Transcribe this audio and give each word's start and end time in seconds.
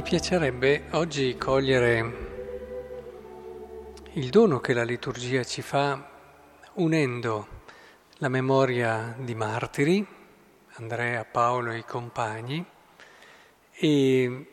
Mi 0.00 0.08
piacerebbe 0.08 0.84
oggi 0.92 1.36
cogliere 1.36 2.12
il 4.12 4.30
dono 4.30 4.58
che 4.58 4.72
la 4.72 4.82
liturgia 4.82 5.44
ci 5.44 5.60
fa 5.60 6.10
unendo 6.76 7.46
la 8.14 8.30
memoria 8.30 9.14
di 9.18 9.34
martiri, 9.34 10.06
Andrea, 10.76 11.26
Paolo 11.26 11.72
e 11.72 11.76
i 11.76 11.84
compagni, 11.84 12.64
e, 13.72 14.46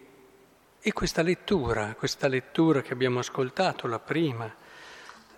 e 0.81 0.91
questa 0.91 1.21
lettura, 1.21 1.95
questa 1.95 2.27
lettura 2.27 2.81
che 2.81 2.91
abbiamo 2.91 3.19
ascoltato, 3.19 3.87
la 3.87 3.99
prima, 3.99 4.53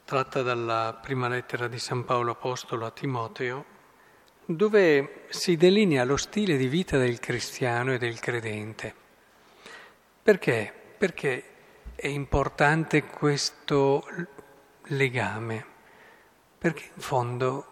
tratta 0.05 0.41
dalla 0.41 0.98
prima 0.99 1.27
lettera 1.27 1.67
di 1.67 1.77
San 1.77 2.03
Paolo 2.03 2.31
Apostolo 2.31 2.87
a 2.87 2.91
Timoteo, 2.91 3.63
dove 4.43 5.26
si 5.29 5.55
delinea 5.55 6.03
lo 6.03 6.17
stile 6.17 6.57
di 6.57 6.67
vita 6.67 6.98
del 6.98 7.20
cristiano 7.20 7.93
e 7.93 7.99
del 7.99 8.20
credente. 8.20 9.07
Perché? 10.21 10.71
Perché 10.97 11.43
è 11.95 12.07
importante 12.07 13.03
questo 13.03 14.05
legame? 14.87 15.65
Perché 16.57 16.91
in 16.93 17.01
fondo 17.01 17.65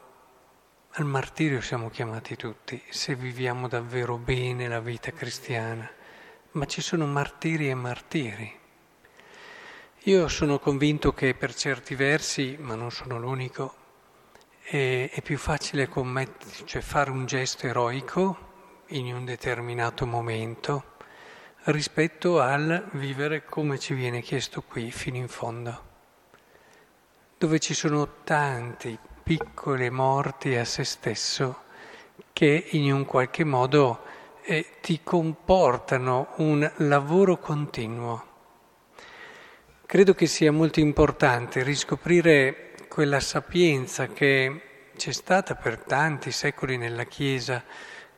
al 0.92 1.06
martirio 1.06 1.60
siamo 1.62 1.90
chiamati 1.90 2.36
tutti, 2.36 2.82
se 2.90 3.16
viviamo 3.16 3.68
davvero 3.68 4.18
bene 4.18 4.68
la 4.68 4.80
vita 4.80 5.12
cristiana, 5.12 5.88
ma 6.52 6.66
ci 6.66 6.82
sono 6.82 7.06
martiri 7.06 7.70
e 7.70 7.76
martiri. 7.76 8.60
Io 10.04 10.28
sono 10.30 10.58
convinto 10.58 11.14
che 11.14 11.36
per 11.36 11.54
certi 11.54 11.96
versi, 11.96 12.56
ma 12.60 12.76
non 12.76 12.92
sono 12.92 13.20
l'unico, 13.20 13.76
è, 14.62 15.12
è 15.14 15.22
più 15.22 15.38
facile 15.38 15.90
commet- 15.90 16.64
cioè 16.64 16.82
fare 16.82 17.12
un 17.12 17.26
gesto 17.26 17.68
eroico 17.68 18.86
in 18.88 19.14
un 19.14 19.26
determinato 19.26 20.08
momento 20.08 20.96
rispetto 21.68 22.40
al 22.40 22.88
vivere 22.92 23.44
come 23.44 23.78
ci 23.78 23.94
viene 23.94 24.22
chiesto 24.22 24.62
qui 24.62 24.90
fino 24.92 25.18
in 25.18 25.28
fondo, 25.28 25.84
dove 27.38 27.60
ci 27.60 27.74
sono 27.74 28.24
tanti 28.24 28.98
piccole 29.22 29.90
morti 29.90 30.56
a 30.56 30.64
se 30.64 30.86
stesso 30.86 31.64
che 32.32 32.68
in 32.72 32.94
un 32.94 33.04
qualche 33.04 33.44
modo 33.44 34.04
eh, 34.44 34.66
ti 34.82 35.02
comportano 35.04 36.30
un 36.38 36.72
lavoro 36.78 37.38
continuo. 37.38 38.26
Credo 39.86 40.14
che 40.14 40.26
sia 40.26 40.54
molto 40.54 40.80
importante 40.80 41.64
riscoprire 41.64 42.76
quella 42.88 43.20
sapienza 43.20 44.08
che 44.08 44.62
c'è 44.96 45.12
stata 45.12 45.56
per 45.56 45.80
tanti 45.80 46.32
secoli 46.32 46.78
nella 46.78 47.04
Chiesa, 47.04 47.62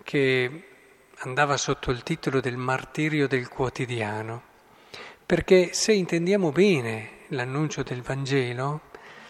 che 0.03 0.68
andava 1.19 1.57
sotto 1.57 1.91
il 1.91 2.03
titolo 2.03 2.39
del 2.39 2.55
martirio 2.55 3.27
del 3.27 3.49
quotidiano, 3.49 4.41
perché 5.25 5.73
se 5.73 5.91
intendiamo 5.91 6.51
bene 6.51 7.25
l'annuncio 7.29 7.83
del 7.83 8.01
Vangelo, 8.01 8.81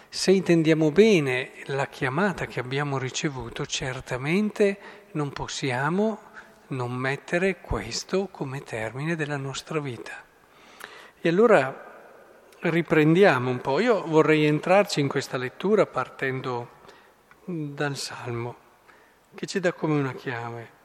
se 0.08 0.32
intendiamo 0.32 0.92
bene 0.92 1.52
la 1.66 1.88
chiamata 1.88 2.46
che 2.46 2.60
abbiamo 2.60 2.98
ricevuto, 2.98 3.66
certamente 3.66 4.80
non 5.12 5.32
possiamo 5.32 6.28
non 6.68 6.94
mettere 6.94 7.60
questo 7.62 8.28
come 8.28 8.62
termine 8.62 9.16
della 9.16 9.38
nostra 9.38 9.80
vita. 9.80 10.24
E 11.20 11.30
allora 11.30 11.88
riprendiamo 12.60 13.50
un 13.50 13.62
po'. 13.62 13.80
Io 13.80 14.06
vorrei 14.06 14.46
entrarci 14.46 15.00
in 15.00 15.08
questa 15.08 15.38
lettura 15.38 15.86
partendo 15.86 16.78
dal 17.46 17.96
Salmo, 17.96 18.56
che 19.34 19.48
ci 19.48 19.60
dà 19.60 19.74
come 19.74 20.00
una 20.00 20.14
chiave. 20.14 20.78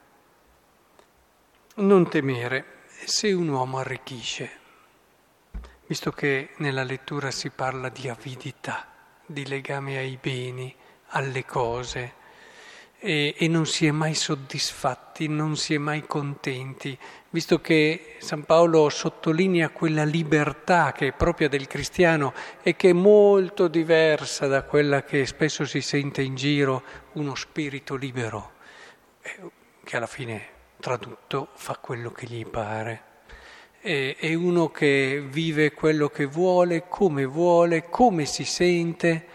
Non 1.77 2.09
temere 2.09 2.83
se 3.05 3.33
un 3.33 3.49
uomo 3.49 3.79
arricchisce, 3.79 4.49
visto 5.87 6.13
che 6.13 6.51
nella 6.59 6.85
lettura 6.85 7.33
si 7.33 7.51
parla 7.51 7.89
di 7.89 8.09
avidità, 8.09 8.87
di 9.27 9.45
legame 9.45 9.99
ai 9.99 10.17
beni, 10.23 10.73
alle 11.09 11.45
cose 11.45 12.13
e, 13.01 13.35
e, 13.37 13.49
non 13.49 13.67
si 13.67 13.87
è 13.87 13.91
mai 13.91 14.15
soddisfatti, 14.15 15.27
non 15.27 15.57
si 15.57 15.75
è 15.75 15.79
mai 15.79 16.07
contenti, 16.07 16.97
visto 17.31 17.61
che 17.61 18.19
San 18.21 18.45
Paolo 18.45 18.89
sottolinea 18.89 19.71
quella 19.71 20.05
libertà 20.05 20.93
che 20.93 21.09
è 21.09 21.13
propria 21.13 21.49
del 21.49 21.67
cristiano 21.67 22.35
e 22.63 22.77
che 22.77 22.91
è 22.91 22.93
molto 22.93 23.67
diversa 23.67 24.47
da 24.47 24.63
quella 24.63 25.03
che 25.03 25.27
spesso 25.27 25.65
si 25.65 25.81
sente 25.81 26.23
in 26.23 26.37
giro, 26.37 26.85
uno 27.15 27.35
spirito 27.35 27.97
libero, 27.97 28.53
eh, 29.23 29.41
che 29.83 29.97
alla 29.97 30.07
fine 30.07 30.54
tradotto 30.85 31.49
fa 31.55 31.79
quello 31.79 32.11
che 32.11 32.27
gli 32.27 32.45
pare. 32.47 33.03
È 33.81 34.35
uno 34.35 34.69
che 34.69 35.25
vive 35.27 35.73
quello 35.73 36.09
che 36.09 36.27
vuole, 36.27 36.89
come 36.89 37.25
vuole, 37.25 37.89
come 37.89 38.27
si 38.27 38.45
sente 38.45 39.27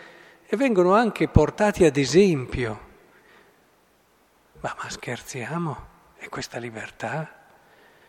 e 0.46 0.56
vengono 0.56 0.94
anche 0.94 1.28
portati 1.28 1.86
ad 1.86 1.98
esempio 1.98 2.88
ma, 4.62 4.76
ma 4.78 4.90
scherziamo? 4.90 5.88
È 6.18 6.28
questa 6.28 6.60
libertà? 6.60 7.48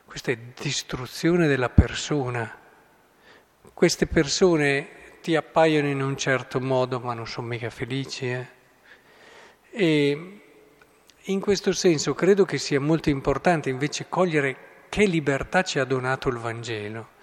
Questa 0.04 0.32
è 0.32 0.38
distruzione 0.60 1.46
della 1.46 1.70
persona. 1.70 2.58
Queste 3.72 4.08
persone 4.08 5.18
ti 5.22 5.36
appaiono 5.36 5.86
in 5.86 6.02
un 6.02 6.16
certo 6.16 6.60
modo, 6.60 6.98
ma 6.98 7.14
non 7.14 7.28
sono 7.28 7.46
mica 7.46 7.70
felici. 7.70 8.32
Eh? 8.32 8.46
E 9.70 10.40
in 11.24 11.40
questo 11.40 11.72
senso 11.72 12.14
credo 12.14 12.44
che 12.44 12.58
sia 12.58 12.80
molto 12.80 13.10
importante 13.10 13.68
invece 13.68 14.08
cogliere 14.08 14.56
che 14.88 15.04
libertà 15.04 15.62
ci 15.62 15.78
ha 15.78 15.84
donato 15.84 16.28
il 16.28 16.38
Vangelo. 16.38 17.18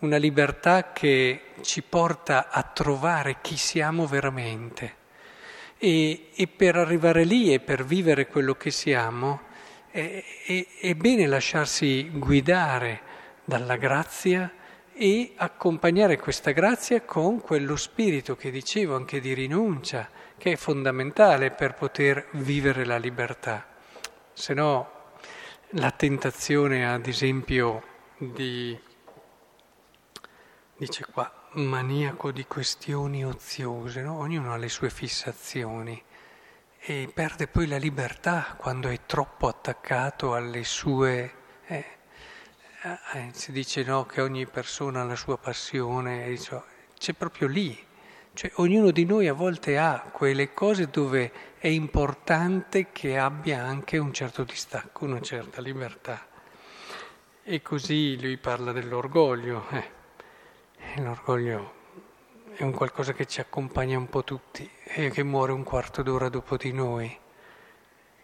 Una 0.00 0.16
libertà 0.16 0.92
che 0.92 1.42
ci 1.62 1.82
porta 1.82 2.48
a 2.50 2.62
trovare 2.62 3.38
chi 3.40 3.56
siamo 3.56 4.06
veramente 4.06 4.96
e, 5.78 6.28
e, 6.34 6.46
per 6.46 6.76
arrivare 6.76 7.24
lì 7.24 7.52
e 7.52 7.60
per 7.60 7.84
vivere 7.84 8.26
quello 8.26 8.54
che 8.54 8.70
siamo, 8.70 9.42
è, 9.90 10.22
è, 10.46 10.66
è 10.80 10.94
bene 10.94 11.26
lasciarsi 11.26 12.10
guidare 12.12 13.00
dalla 13.44 13.76
grazia 13.76 14.52
e 14.94 15.32
accompagnare 15.36 16.18
questa 16.18 16.50
grazia 16.50 17.02
con 17.02 17.40
quello 17.40 17.76
spirito 17.76 18.36
che 18.36 18.50
dicevo 18.50 18.94
anche 18.94 19.20
di 19.20 19.32
rinuncia, 19.32 20.08
che 20.42 20.50
è 20.50 20.56
fondamentale 20.56 21.52
per 21.52 21.74
poter 21.74 22.26
vivere 22.32 22.84
la 22.84 22.96
libertà. 22.96 23.64
Se 24.32 24.52
no 24.54 25.12
la 25.74 25.92
tentazione, 25.92 26.92
ad 26.92 27.06
esempio, 27.06 27.80
di, 28.18 28.76
dice 30.76 31.06
qua, 31.12 31.32
maniaco 31.52 32.32
di 32.32 32.44
questioni 32.46 33.24
oziose, 33.24 34.02
no? 34.02 34.18
ognuno 34.18 34.52
ha 34.52 34.56
le 34.56 34.68
sue 34.68 34.90
fissazioni 34.90 36.02
e 36.76 37.08
perde 37.14 37.46
poi 37.46 37.68
la 37.68 37.76
libertà 37.76 38.56
quando 38.58 38.88
è 38.88 38.98
troppo 39.06 39.46
attaccato 39.46 40.34
alle 40.34 40.64
sue... 40.64 41.34
Eh, 41.66 41.84
eh, 43.12 43.30
si 43.32 43.52
dice 43.52 43.84
no, 43.84 44.06
che 44.06 44.20
ogni 44.20 44.48
persona 44.48 45.02
ha 45.02 45.04
la 45.04 45.14
sua 45.14 45.38
passione, 45.38 46.36
c'è 46.98 47.12
proprio 47.12 47.46
lì, 47.46 47.90
cioè 48.34 48.50
ognuno 48.56 48.90
di 48.90 49.04
noi 49.04 49.28
a 49.28 49.34
volte 49.34 49.76
ha 49.76 50.10
quelle 50.10 50.54
cose 50.54 50.88
dove 50.88 51.30
è 51.58 51.68
importante 51.68 52.90
che 52.90 53.18
abbia 53.18 53.62
anche 53.62 53.98
un 53.98 54.12
certo 54.12 54.42
distacco, 54.44 55.04
una 55.04 55.20
certa 55.20 55.60
libertà. 55.60 56.26
E 57.44 57.60
così 57.60 58.20
lui 58.20 58.36
parla 58.38 58.72
dell'orgoglio. 58.72 59.66
Eh. 59.70 60.00
L'orgoglio 61.02 61.80
è 62.54 62.62
un 62.62 62.72
qualcosa 62.72 63.12
che 63.12 63.26
ci 63.26 63.40
accompagna 63.40 63.98
un 63.98 64.08
po' 64.08 64.24
tutti 64.24 64.68
e 64.84 65.10
che 65.10 65.22
muore 65.22 65.52
un 65.52 65.62
quarto 65.62 66.02
d'ora 66.02 66.28
dopo 66.28 66.56
di 66.56 66.72
noi. 66.72 67.16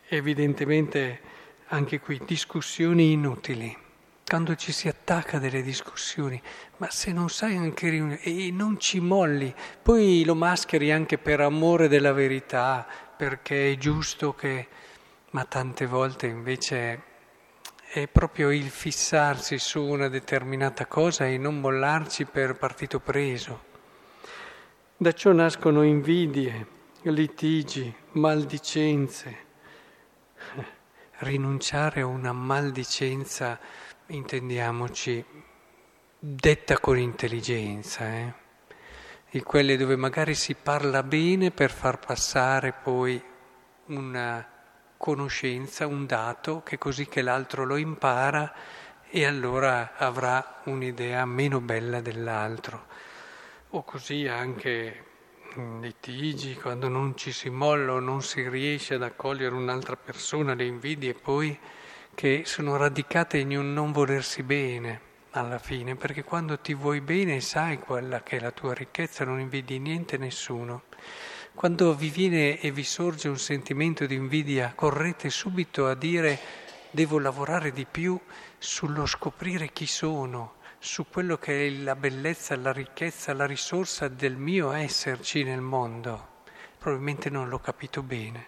Evidentemente 0.09 1.21
anche 1.67 2.01
qui 2.01 2.21
discussioni 2.25 3.13
inutili. 3.13 3.87
Quando 4.29 4.57
ci 4.57 4.73
si 4.73 4.89
attacca 4.89 5.39
a 5.39 5.41
delle 5.41 5.63
discussioni, 5.63 6.39
ma 6.77 6.91
se 6.91 7.13
non 7.13 7.31
sai 7.31 7.57
anche 7.57 7.89
riunire 7.89 8.21
e 8.21 8.51
non 8.53 8.79
ci 8.79 9.01
molli, 9.01 9.55
poi 9.83 10.23
lo 10.23 10.35
mascheri 10.35 10.93
anche 10.93 11.17
per 11.17 11.41
amore 11.41 11.89
della 11.89 12.13
verità, 12.13 12.87
perché 13.17 13.73
è 13.73 13.77
giusto 13.79 14.35
che, 14.35 14.69
ma 15.31 15.47
tante 15.47 15.87
volte 15.87 16.27
invece 16.27 17.03
è 17.91 18.07
proprio 18.07 18.51
il 18.51 18.69
fissarsi 18.69 19.59
su 19.59 19.83
una 19.83 20.09
determinata 20.09 20.85
cosa 20.85 21.27
e 21.27 21.39
non 21.39 21.59
mollarci 21.59 22.27
per 22.27 22.57
partito 22.57 23.01
preso. 23.01 23.65
Da 24.95 25.13
ciò 25.13 25.33
nascono 25.33 25.83
invidie, 25.83 26.67
litigi, 27.05 27.91
maldicenze. 28.13 29.37
Rinunciare 31.21 32.03
a 32.03 32.07
una 32.07 32.33
maldicenza, 32.33 33.59
intendiamoci, 34.09 35.23
detta 36.19 36.79
con 36.79 36.99
intelligenza, 36.99 38.07
eh? 38.07 38.33
di 39.31 39.43
quelle 39.43 39.77
dove 39.77 39.97
magari 39.97 40.35
si 40.35 40.55
parla 40.55 41.03
bene 41.03 41.51
per 41.51 41.71
far 41.71 41.99
passare 41.99 42.73
poi 42.73 43.23
una 43.87 44.47
conoscenza, 44.97 45.87
un 45.87 46.07
dato, 46.07 46.63
che 46.63 46.79
così 46.79 47.07
che 47.07 47.21
l'altro 47.21 47.65
lo 47.65 47.77
impara 47.77 48.53
e 49.11 49.27
allora 49.27 49.95
avrà 49.97 50.61
un'idea 50.65 51.25
meno 51.27 51.61
bella 51.61 52.01
dell'altro. 52.01 52.87
O 53.71 53.85
così 53.85 54.27
anche 54.27 55.05
litigi, 55.81 56.55
quando 56.55 56.89
non 56.89 57.15
ci 57.17 57.31
si 57.31 57.51
molla 57.51 57.93
o 57.93 58.01
non 58.01 58.23
si 58.23 58.49
riesce 58.49 58.95
ad 58.95 59.03
accogliere 59.03 59.55
un'altra 59.55 59.97
persona, 59.97 60.55
le 60.55 60.65
invidie 60.65 61.13
poi 61.13 61.59
che 62.19 62.43
sono 62.47 62.77
radicate 62.77 63.39
in 63.39 63.57
un 63.57 63.73
non 63.73 63.93
volersi 63.93 64.43
bene 64.43 65.01
alla 65.31 65.61
fine, 65.61 65.95
perché 65.95 66.25
quando 66.25 66.59
ti 66.59 66.75
vuoi 66.75 67.01
bene 67.01 67.41
sai 67.41 67.79
quella 67.79 68.25
che 68.25 68.39
è 68.39 68.41
la 68.41 68.51
tua 68.51 68.75
ricchezza, 68.75 69.25
non 69.25 69.39
invidi 69.39 69.79
niente 69.79 70.17
e 70.17 70.19
nessuno. 70.19 70.83
Quando 71.55 71.95
vi 71.95 72.09
viene 72.09 72.59
e 72.59 72.73
vi 72.73 72.83
sorge 72.83 73.29
un 73.29 73.39
sentimento 73.39 74.05
di 74.05 74.17
invidia, 74.17 74.73
correte 74.75 75.31
subito 75.31 75.87
a 75.87 75.95
dire 75.95 76.41
devo 76.91 77.21
lavorare 77.21 77.71
di 77.71 77.87
più 77.89 78.19
sullo 78.59 79.07
scoprire 79.07 79.71
chi 79.71 79.87
sono, 79.87 80.55
su 80.81 81.07
quello 81.09 81.39
che 81.39 81.69
è 81.69 81.71
la 81.71 81.95
bellezza, 81.95 82.57
la 82.57 82.73
ricchezza, 82.73 83.33
la 83.33 83.47
risorsa 83.47 84.09
del 84.09 84.37
mio 84.37 84.73
esserci 84.73 85.45
nel 85.45 85.61
mondo. 85.61 86.43
Probabilmente 86.79 87.31
non 87.31 87.49
l'ho 87.49 87.61
capito 87.61 88.03
bene. 88.03 88.47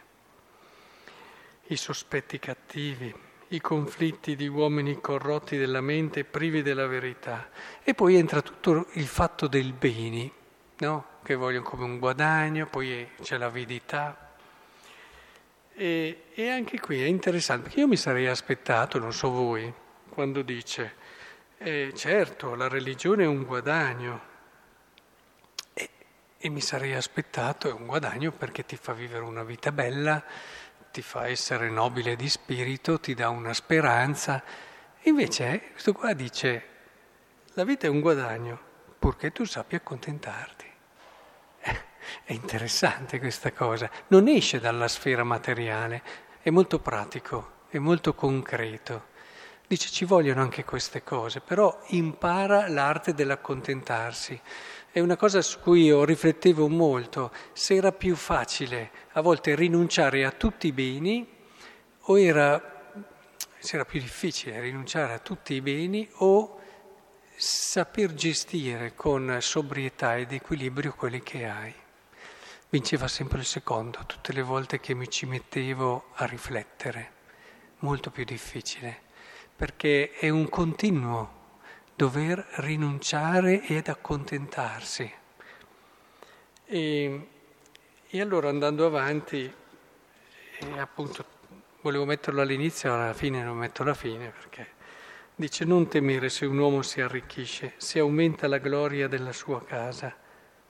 I 1.69 1.77
sospetti 1.77 2.41
cattivi, 2.41 3.29
i 3.53 3.61
conflitti 3.61 4.37
di 4.37 4.47
uomini 4.47 5.01
corrotti 5.01 5.57
della 5.57 5.81
mente, 5.81 6.25
privi 6.25 6.63
della 6.63 6.87
verità. 6.87 7.49
E 7.83 7.95
poi 7.95 8.17
entra 8.17 8.43
tutto 8.43 8.87
il 8.93 9.07
fatto 9.07 9.49
del 9.49 9.73
beni, 9.73 10.31
no? 10.79 11.07
che 11.23 11.35
vogliono 11.35 11.65
come 11.65 11.85
un 11.85 11.99
guadagno, 11.99 12.67
poi 12.67 13.09
c'è 13.21 13.37
l'avidità. 13.39 14.35
E, 15.75 16.25
e 16.33 16.49
anche 16.49 16.79
qui 16.79 17.03
è 17.03 17.07
interessante, 17.07 17.65
perché 17.65 17.81
io 17.81 17.89
mi 17.89 17.97
sarei 17.97 18.27
aspettato, 18.27 18.99
non 18.99 19.13
so 19.13 19.31
voi, 19.31 19.73
quando 20.11 20.43
dice, 20.43 20.95
eh, 21.59 21.93
certo, 21.95 22.55
la 22.55 22.69
religione 22.69 23.25
è 23.25 23.27
un 23.27 23.45
guadagno, 23.45 24.29
e, 25.73 25.89
e 26.39 26.49
mi 26.49 26.61
sarei 26.61 26.95
aspettato, 26.95 27.69
è 27.69 27.73
un 27.73 27.87
guadagno 27.87 28.31
perché 28.31 28.65
ti 28.65 28.77
fa 28.77 28.93
vivere 28.93 29.25
una 29.25 29.43
vita 29.43 29.73
bella, 29.73 30.23
ti 30.91 31.03
fa 31.03 31.29
essere 31.29 31.71
nobile 31.71 32.17
di 32.17 32.29
spirito, 32.29 32.99
ti 32.99 33.15
dà 33.15 33.29
una 33.29 33.53
speranza. 33.53 34.43
Invece 35.03 35.71
questo 35.73 35.93
qua 35.93 36.13
dice, 36.13 36.67
la 37.55 37.65
vita 37.65 37.87
è 37.87 37.91
un 37.91 38.01
guadagno, 38.01 38.59
purché 38.99 39.33
tu 39.33 39.45
sappia 39.45 39.79
accontentarti. 39.79 40.69
È 42.25 42.33
interessante 42.33 43.19
questa 43.19 43.53
cosa, 43.53 43.91
non 44.09 44.27
esce 44.29 44.59
dalla 44.59 44.89
sfera 44.89 45.23
materiale, 45.25 46.03
è 46.43 46.51
molto 46.51 46.81
pratico, 46.81 47.59
è 47.69 47.79
molto 47.79 48.15
concreto. 48.15 49.09
Dice 49.67 49.89
ci 49.89 50.05
vogliono 50.05 50.43
anche 50.43 50.65
queste 50.65 51.05
cose, 51.05 51.41
però 51.41 51.81
impara 51.89 52.69
l'arte 52.69 53.15
dell'accontentarsi. 53.15 54.41
È 54.93 54.99
una 54.99 55.17
cosa 55.17 55.41
su 55.41 55.61
cui 55.61 55.85
io 55.85 56.05
riflettevo 56.05 56.69
molto, 56.69 57.33
se 57.53 57.75
era 57.75 57.93
più 57.93 58.17
facile 58.17 58.91
a 59.13 59.21
volte 59.21 59.55
rinunciare 59.55 60.25
a 60.25 60.33
tutti 60.33 60.67
i 60.67 60.73
beni 60.73 61.27
o 62.01 62.19
era, 62.19 62.93
se 63.59 63.75
era 63.77 63.85
più 63.85 64.01
difficile 64.01 64.61
rinunciare 64.61 65.13
a 65.13 65.19
tutti 65.19 65.55
i 65.55 65.61
beni 65.61 66.09
o 66.15 66.59
saper 67.37 68.15
gestire 68.15 68.95
con 68.97 69.39
sobrietà 69.41 70.17
ed 70.17 70.33
equilibrio 70.33 70.93
quelli 70.95 71.23
che 71.23 71.47
hai. 71.47 71.75
Vinceva 72.69 73.07
sempre 73.07 73.39
il 73.39 73.47
secondo, 73.47 74.01
tutte 74.07 74.33
le 74.33 74.43
volte 74.43 74.81
che 74.81 74.95
mi 74.95 75.09
ci 75.09 75.25
mettevo 75.25 76.07
a 76.15 76.25
riflettere, 76.25 77.13
molto 77.79 78.11
più 78.11 78.25
difficile 78.25 79.09
perché 79.61 80.13
è 80.13 80.31
un 80.31 80.49
continuo 80.49 81.40
dover 82.01 82.47
rinunciare 82.61 83.63
ed 83.67 83.89
accontentarsi. 83.89 85.13
E, 86.65 87.29
e 88.09 88.21
allora 88.23 88.49
andando 88.49 88.87
avanti, 88.87 89.53
appunto 90.79 91.25
volevo 91.83 92.07
metterlo 92.07 92.41
all'inizio, 92.41 92.95
alla 92.95 93.13
fine 93.13 93.43
non 93.43 93.59
metto 93.59 93.85
la 93.85 93.93
fine 93.93 94.31
perché 94.31 94.69
dice 95.35 95.67
non 95.67 95.89
temere 95.89 96.31
se 96.31 96.47
un 96.47 96.57
uomo 96.57 96.81
si 96.81 97.03
arricchisce, 97.03 97.75
se 97.77 97.99
aumenta 97.99 98.49
la 98.49 98.57
gloria 98.57 99.07
della 99.07 99.35
sua 99.35 99.63
casa. 99.63 100.17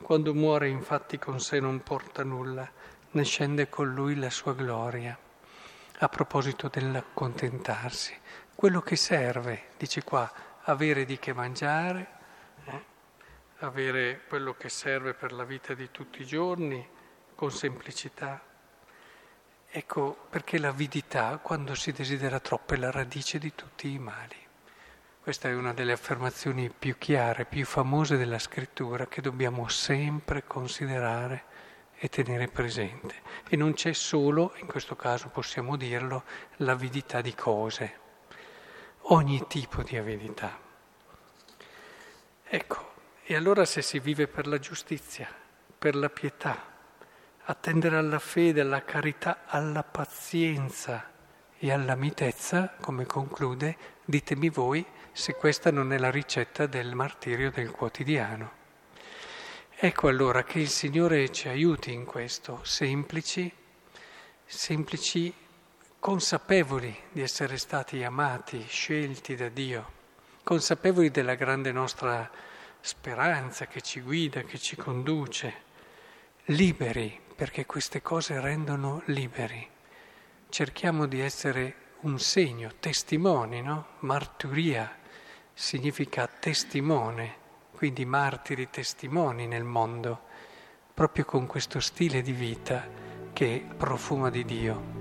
Quando 0.02 0.34
muore 0.34 0.66
infatti 0.66 1.16
con 1.16 1.38
sé 1.38 1.60
non 1.60 1.80
porta 1.84 2.24
nulla, 2.24 2.68
ne 3.12 3.22
scende 3.22 3.68
con 3.68 3.94
lui 3.94 4.16
la 4.16 4.30
sua 4.30 4.52
gloria. 4.52 5.16
A 5.98 6.08
proposito 6.08 6.66
dell'accontentarsi, 6.66 8.18
quello 8.56 8.80
che 8.80 8.96
serve, 8.96 9.68
dice 9.76 10.02
qua, 10.02 10.48
avere 10.64 11.04
di 11.04 11.18
che 11.18 11.32
mangiare, 11.32 12.08
eh? 12.64 12.84
avere 13.58 14.22
quello 14.28 14.54
che 14.54 14.68
serve 14.68 15.14
per 15.14 15.32
la 15.32 15.44
vita 15.44 15.74
di 15.74 15.90
tutti 15.90 16.22
i 16.22 16.26
giorni, 16.26 16.86
con 17.34 17.50
semplicità. 17.50 18.42
Ecco 19.72 20.26
perché 20.28 20.58
l'avidità, 20.58 21.38
quando 21.38 21.74
si 21.74 21.92
desidera 21.92 22.40
troppo, 22.40 22.74
è 22.74 22.76
la 22.76 22.90
radice 22.90 23.38
di 23.38 23.54
tutti 23.54 23.92
i 23.92 23.98
mali. 23.98 24.36
Questa 25.22 25.48
è 25.48 25.54
una 25.54 25.72
delle 25.72 25.92
affermazioni 25.92 26.70
più 26.70 26.98
chiare, 26.98 27.44
più 27.44 27.64
famose 27.64 28.16
della 28.16 28.38
scrittura 28.38 29.06
che 29.06 29.20
dobbiamo 29.20 29.68
sempre 29.68 30.44
considerare 30.44 31.44
e 31.96 32.08
tenere 32.08 32.48
presente. 32.48 33.16
E 33.48 33.56
non 33.56 33.74
c'è 33.74 33.92
solo, 33.92 34.54
in 34.56 34.66
questo 34.66 34.96
caso 34.96 35.28
possiamo 35.28 35.76
dirlo, 35.76 36.24
l'avidità 36.56 37.20
di 37.20 37.34
cose, 37.34 37.98
ogni 39.12 39.44
tipo 39.48 39.82
di 39.82 39.96
avidità. 39.96 40.58
Ecco, 42.44 42.92
e 43.24 43.34
allora 43.34 43.64
se 43.64 43.82
si 43.82 43.98
vive 43.98 44.28
per 44.28 44.46
la 44.46 44.58
giustizia, 44.58 45.28
per 45.78 45.94
la 45.96 46.08
pietà, 46.08 46.68
attendere 47.44 47.96
alla 47.96 48.18
fede, 48.18 48.60
alla 48.60 48.84
carità, 48.84 49.44
alla 49.46 49.82
pazienza 49.82 51.10
e 51.58 51.72
alla 51.72 51.96
mitezza, 51.96 52.74
come 52.80 53.04
conclude, 53.06 53.76
ditemi 54.04 54.48
voi 54.48 54.84
se 55.12 55.34
questa 55.34 55.70
non 55.70 55.92
è 55.92 55.98
la 55.98 56.10
ricetta 56.10 56.66
del 56.66 56.94
martirio 56.94 57.50
del 57.50 57.70
quotidiano. 57.72 58.58
Ecco 59.74 60.08
allora 60.08 60.44
che 60.44 60.60
il 60.60 60.68
Signore 60.68 61.32
ci 61.32 61.48
aiuti 61.48 61.92
in 61.92 62.04
questo, 62.04 62.60
semplici, 62.62 63.52
semplici 64.44 65.34
consapevoli 66.00 66.96
di 67.12 67.20
essere 67.20 67.58
stati 67.58 68.02
amati, 68.02 68.64
scelti 68.66 69.36
da 69.36 69.50
Dio, 69.50 69.92
consapevoli 70.42 71.10
della 71.10 71.34
grande 71.34 71.72
nostra 71.72 72.28
speranza 72.80 73.66
che 73.66 73.82
ci 73.82 74.00
guida, 74.00 74.40
che 74.40 74.58
ci 74.58 74.76
conduce, 74.76 75.52
liberi, 76.46 77.20
perché 77.36 77.66
queste 77.66 78.00
cose 78.00 78.40
rendono 78.40 79.02
liberi. 79.06 79.68
Cerchiamo 80.48 81.04
di 81.04 81.20
essere 81.20 81.74
un 82.00 82.18
segno, 82.18 82.72
testimoni, 82.80 83.60
no? 83.60 83.88
Marturia 83.98 84.96
significa 85.52 86.26
testimone, 86.26 87.36
quindi 87.72 88.06
martiri 88.06 88.70
testimoni 88.70 89.46
nel 89.46 89.64
mondo, 89.64 90.22
proprio 90.94 91.26
con 91.26 91.46
questo 91.46 91.78
stile 91.78 92.22
di 92.22 92.32
vita 92.32 92.88
che 93.34 93.66
profuma 93.76 94.30
di 94.30 94.44
Dio. 94.46 94.99